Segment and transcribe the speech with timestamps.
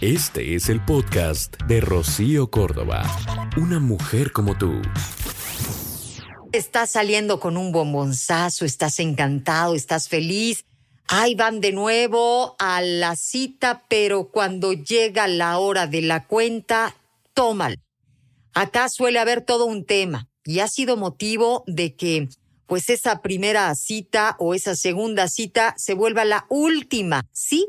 [0.00, 3.02] Este es el podcast de Rocío Córdoba.
[3.56, 4.80] Una mujer como tú.
[6.52, 10.66] Estás saliendo con un bombonzazo, estás encantado, estás feliz.
[11.08, 16.94] Ahí van de nuevo a la cita, pero cuando llega la hora de la cuenta,
[17.34, 17.74] tómalo.
[18.54, 22.28] Acá suele haber todo un tema y ha sido motivo de que
[22.66, 27.66] pues esa primera cita o esa segunda cita se vuelva la última, ¿sí?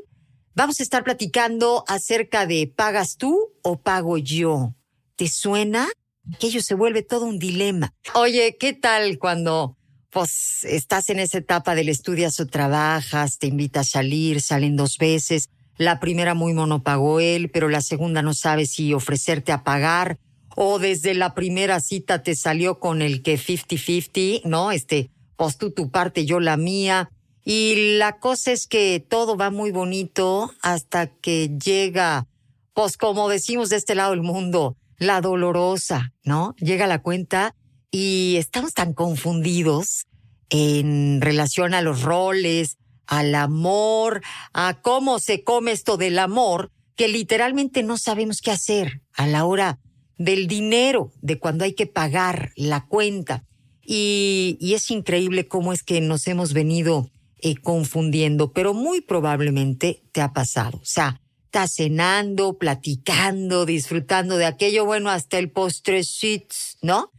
[0.59, 4.75] Vamos a estar platicando acerca de ¿pagas tú o pago yo?
[5.15, 5.87] ¿Te suena?
[6.33, 7.93] Aquello se vuelve todo un dilema.
[8.13, 9.77] Oye, ¿qué tal cuando
[10.09, 14.97] pues estás en esa etapa del estudias o trabajas, te invita a salir, salen dos
[14.97, 19.63] veces, la primera muy mono pagó él, pero la segunda no sabe si ofrecerte a
[19.63, 20.19] pagar,
[20.57, 24.73] o desde la primera cita te salió con el que 50-50, ¿no?
[24.73, 27.09] Este, pues tú tu parte, yo la mía.
[27.43, 32.27] Y la cosa es que todo va muy bonito hasta que llega,
[32.73, 36.53] pues como decimos de este lado del mundo, la dolorosa, ¿no?
[36.57, 37.55] Llega la cuenta
[37.91, 40.05] y estamos tan confundidos
[40.49, 44.21] en relación a los roles, al amor,
[44.53, 49.45] a cómo se come esto del amor, que literalmente no sabemos qué hacer a la
[49.45, 49.79] hora
[50.17, 53.45] del dinero, de cuando hay que pagar la cuenta.
[53.81, 57.09] Y, y es increíble cómo es que nos hemos venido
[57.41, 60.77] eh, confundiendo, pero muy probablemente te ha pasado.
[60.77, 67.11] O sea, estás cenando, platicando, disfrutando de aquello, bueno, hasta el postrecito, ¿no?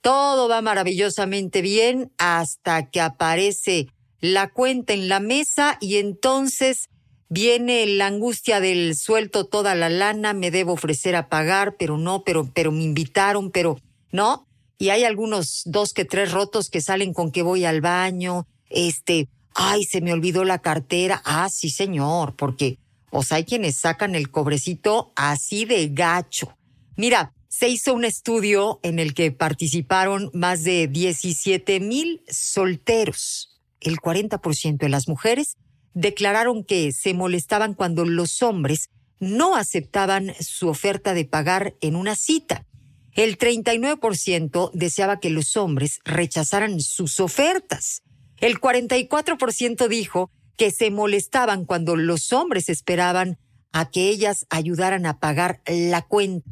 [0.00, 3.88] Todo va maravillosamente bien hasta que aparece
[4.20, 6.88] la cuenta en la mesa y entonces
[7.28, 12.22] viene la angustia del suelto toda la lana, me debo ofrecer a pagar, pero no,
[12.24, 13.78] pero, pero me invitaron, pero
[14.12, 14.46] no.
[14.78, 19.28] Y hay algunos dos que tres rotos que salen con que voy al baño, este,
[19.54, 21.22] ay, se me olvidó la cartera.
[21.24, 22.78] Ah, sí, señor, porque,
[23.10, 26.56] o sea, hay quienes sacan el cobrecito así de gacho.
[26.96, 33.60] Mira, se hizo un estudio en el que participaron más de 17 mil solteros.
[33.80, 35.56] El 40% de las mujeres
[35.92, 38.90] declararon que se molestaban cuando los hombres
[39.20, 42.66] no aceptaban su oferta de pagar en una cita.
[43.12, 48.02] El 39% deseaba que los hombres rechazaran sus ofertas.
[48.44, 53.38] El 44% dijo que se molestaban cuando los hombres esperaban
[53.72, 56.50] a que ellas ayudaran a pagar la cuenta.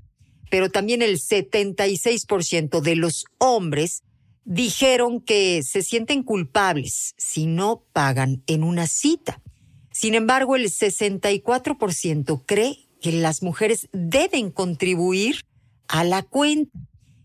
[0.51, 4.05] Pero también el 76% de los hombres
[4.47, 9.43] dijeron que se sienten culpables si no pagan en una cita.
[9.91, 15.45] Sin embargo, el 64% cree que las mujeres deben contribuir
[15.89, 16.71] a la cuenta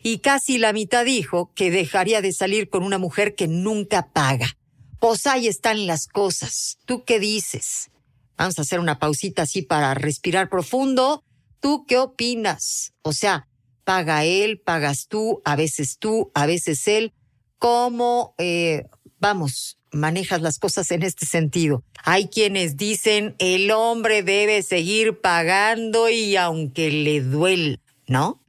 [0.08, 4.58] y casi la mitad dijo que dejaría de salir con una mujer que nunca paga.
[5.02, 6.78] Pues ahí están las cosas.
[6.86, 7.92] ¿Tú qué dices?
[8.38, 11.26] Vamos a hacer una pausita así para respirar profundo.
[11.60, 12.94] ¿Tú qué opinas?
[13.02, 13.50] O sea,
[13.84, 17.12] paga él, pagas tú, a veces tú, a veces él.
[17.60, 18.86] ¿Cómo, eh,
[19.20, 21.84] vamos, manejas las cosas en este sentido?
[22.06, 28.42] Hay quienes dicen el hombre debe seguir pagando y aunque le duele, ¿no?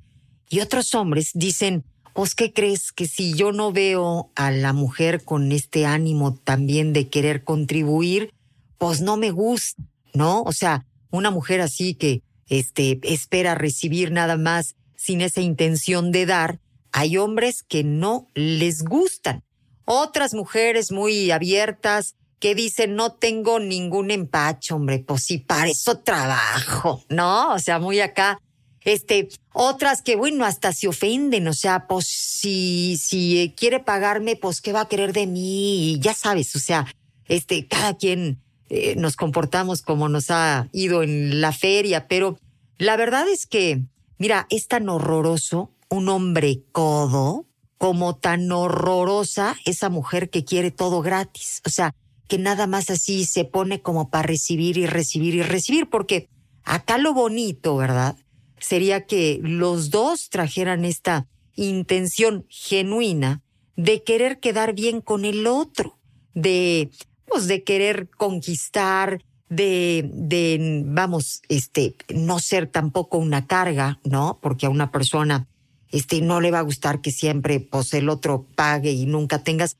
[0.48, 2.92] Y otros hombres dicen, pues, ¿qué crees?
[2.92, 8.34] Que si yo no veo a la mujer con este ánimo también de querer contribuir,
[8.78, 9.82] pues no me gusta,
[10.14, 10.42] ¿no?
[10.42, 16.26] O sea, una mujer así que, este, espera recibir nada más sin esa intención de
[16.26, 16.60] dar,
[16.92, 19.44] hay hombres que no les gustan.
[19.84, 25.98] Otras mujeres muy abiertas que dicen no tengo ningún empacho, hombre, pues sí, para eso
[25.98, 27.54] trabajo, ¿no?
[27.54, 28.40] O sea, muy acá.
[28.84, 34.60] Este, otras que, bueno, hasta se ofenden, o sea, pues si, si quiere pagarme, pues
[34.60, 36.86] qué va a querer de mí, y ya sabes, o sea,
[37.26, 38.40] este, cada quien
[38.70, 42.38] eh, nos comportamos como nos ha ido en la feria, pero
[42.78, 43.82] la verdad es que,
[44.18, 47.46] mira, es tan horroroso un hombre codo
[47.78, 51.94] como tan horrorosa esa mujer que quiere todo gratis, o sea,
[52.28, 56.28] que nada más así se pone como para recibir y recibir y recibir, porque
[56.64, 58.16] acá lo bonito, ¿verdad?
[58.60, 63.42] Sería que los dos trajeran esta intención genuina
[63.76, 65.98] de querer quedar bien con el otro,
[66.34, 66.90] de,
[67.26, 74.38] pues, de querer conquistar, de, de, vamos, este, no ser tampoco una carga, ¿no?
[74.42, 75.48] Porque a una persona,
[75.90, 79.76] este, no le va a gustar que siempre, pues, el otro pague y nunca tengas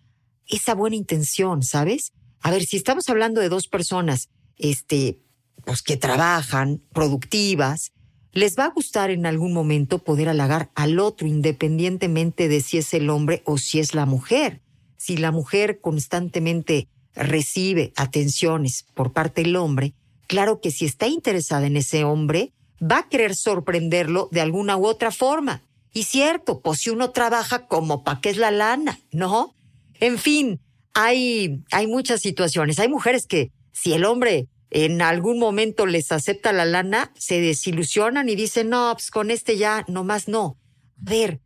[0.47, 2.13] esa buena intención, ¿sabes?
[2.41, 5.19] A ver, si estamos hablando de dos personas, este,
[5.65, 7.93] pues, que trabajan, productivas,
[8.33, 12.93] les va a gustar en algún momento poder halagar al otro, independientemente de si es
[12.95, 14.61] el hombre o si es la mujer.
[14.97, 19.95] Si la mujer constantemente recibe atenciones por parte del hombre,
[20.27, 24.87] claro que si está interesada en ese hombre, va a querer sorprenderlo de alguna u
[24.87, 25.63] otra forma.
[25.93, 29.55] Y cierto, pues si uno trabaja como pa' qué es la lana, ¿no?
[30.01, 30.61] En fin,
[30.95, 32.79] hay, hay muchas situaciones.
[32.79, 38.29] Hay mujeres que si el hombre en algún momento les acepta la lana, se desilusionan
[38.29, 40.59] y dicen, no, pues con este ya, nomás no.
[41.07, 41.41] A ver,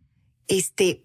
[0.48, 1.04] este,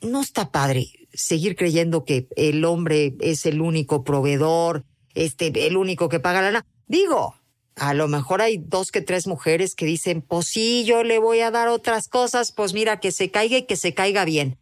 [0.00, 6.08] no está padre seguir creyendo que el hombre es el único proveedor, este, el único
[6.08, 6.66] que paga la lana.
[6.86, 7.34] Digo,
[7.76, 11.40] a lo mejor hay dos que tres mujeres que dicen, pues sí, yo le voy
[11.40, 14.58] a dar otras cosas, pues mira, que se caiga y que se caiga bien.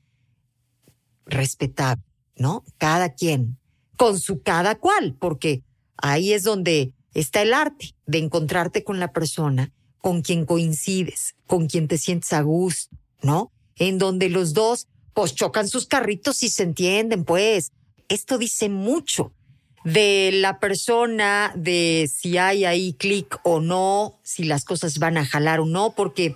[1.27, 2.03] Respetable,
[2.37, 2.65] ¿no?
[2.79, 3.59] Cada quien,
[3.97, 5.63] con su cada cual, porque
[5.99, 11.67] ahí es donde está el arte de encontrarte con la persona con quien coincides, con
[11.67, 13.53] quien te sientes a gusto, ¿no?
[13.77, 17.73] En donde los dos pues chocan sus carritos y se entienden, pues.
[18.09, 19.35] Esto dice mucho
[19.85, 25.27] de la persona, de si hay ahí clic o no, si las cosas van a
[25.27, 26.35] jalar o no, porque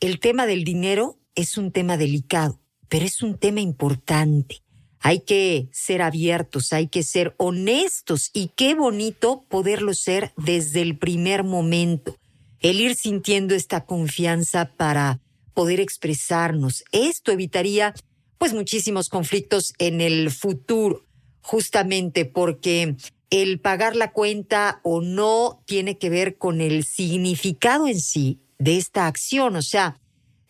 [0.00, 4.63] el tema del dinero es un tema delicado, pero es un tema importante.
[5.06, 10.96] Hay que ser abiertos, hay que ser honestos y qué bonito poderlo ser desde el
[10.96, 12.16] primer momento.
[12.60, 15.20] El ir sintiendo esta confianza para
[15.52, 16.84] poder expresarnos.
[16.90, 17.92] Esto evitaría
[18.38, 21.04] pues muchísimos conflictos en el futuro,
[21.42, 22.96] justamente porque
[23.28, 28.78] el pagar la cuenta o no tiene que ver con el significado en sí de
[28.78, 29.56] esta acción.
[29.56, 30.00] O sea,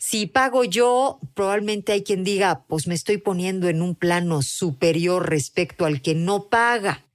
[0.06, 5.30] si pago yo, probablemente hay quien diga, pues me estoy poniendo en un plano superior
[5.30, 7.06] respecto al que no paga.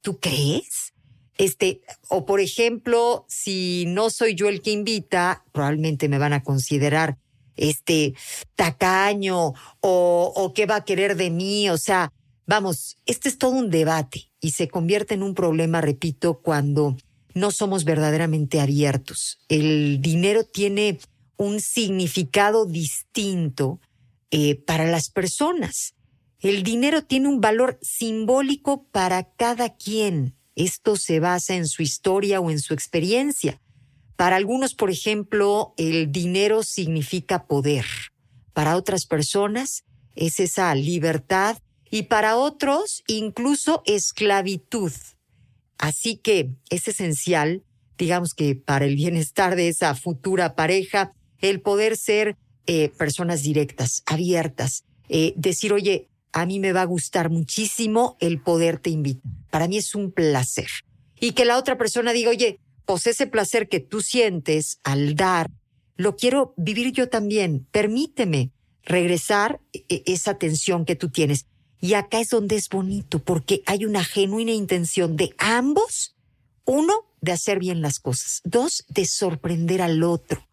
[0.00, 0.92] ¿Tú crees?
[1.38, 6.44] Este, o por ejemplo, si no soy yo el que invita, probablemente me van a
[6.44, 7.18] considerar
[7.56, 8.14] este
[8.54, 9.48] tacaño
[9.80, 11.68] o, o qué va a querer de mí.
[11.68, 12.12] O sea,
[12.46, 16.96] vamos, este es todo un debate y se convierte en un problema, repito, cuando
[17.34, 19.40] no somos verdaderamente abiertos.
[19.48, 21.00] El dinero tiene
[21.36, 23.80] un significado distinto
[24.30, 25.94] eh, para las personas.
[26.40, 30.36] El dinero tiene un valor simbólico para cada quien.
[30.54, 33.60] Esto se basa en su historia o en su experiencia.
[34.16, 37.84] Para algunos, por ejemplo, el dinero significa poder.
[38.52, 39.84] Para otras personas
[40.14, 41.58] es esa libertad
[41.90, 44.92] y para otros incluso esclavitud.
[45.78, 47.62] Así que es esencial,
[47.98, 52.36] digamos que para el bienestar de esa futura pareja, el poder ser
[52.66, 58.40] eh, personas directas, abiertas, eh, decir, oye, a mí me va a gustar muchísimo el
[58.40, 59.22] poderte invitar.
[59.50, 60.68] Para mí es un placer.
[61.18, 65.50] Y que la otra persona diga, oye, pues ese placer que tú sientes al dar,
[65.96, 67.66] lo quiero vivir yo también.
[67.70, 68.52] Permíteme
[68.82, 71.46] regresar e, e, esa tensión que tú tienes.
[71.80, 76.16] Y acá es donde es bonito, porque hay una genuina intención de ambos,
[76.64, 80.45] uno, de hacer bien las cosas, dos, de sorprender al otro,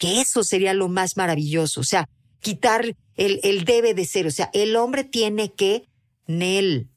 [0.00, 2.08] que eso sería lo más maravilloso, o sea,
[2.40, 5.84] quitar el, el debe de ser, o sea, el hombre tiene que,
[6.26, 6.88] Nel,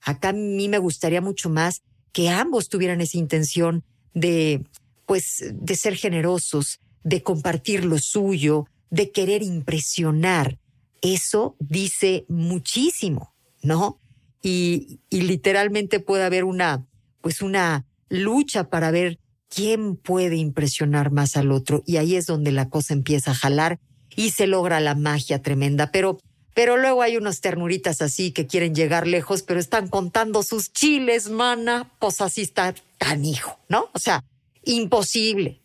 [0.00, 1.82] acá a mí me gustaría mucho más
[2.12, 3.84] que ambos tuvieran esa intención
[4.14, 4.64] de,
[5.04, 10.58] pues, de ser generosos, de compartir lo suyo, de querer impresionar.
[11.02, 14.00] Eso dice muchísimo, ¿no?
[14.42, 16.86] Y, y literalmente puede haber una,
[17.20, 21.82] pues una lucha para ver quién puede impresionar más al otro.
[21.86, 23.78] Y ahí es donde la cosa empieza a jalar
[24.14, 25.90] y se logra la magia tremenda.
[25.92, 26.18] Pero,
[26.54, 31.28] pero luego hay unas ternuritas así que quieren llegar lejos, pero están contando sus chiles,
[31.28, 31.92] mana.
[31.98, 33.90] Pues así está canijo, ¿no?
[33.92, 34.24] O sea,
[34.64, 35.60] imposible.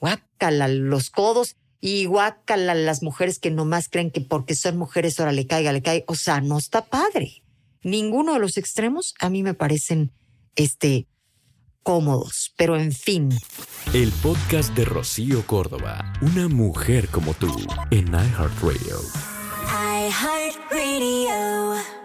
[0.00, 5.32] Guácala los codos y guácala las mujeres que nomás creen que porque son mujeres ahora
[5.32, 6.04] le caiga, le cae.
[6.06, 7.42] O sea, no está padre.
[7.82, 10.12] Ninguno de los extremos a mí me parecen,
[10.54, 11.06] este,
[11.82, 13.30] cómodos, pero en fin.
[13.92, 17.54] El podcast de Rocío Córdoba, una mujer como tú,
[17.90, 19.00] en iHeartRadio.
[20.08, 22.01] iHeartRadio.